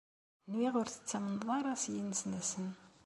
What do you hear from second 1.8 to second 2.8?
s yinesnasen.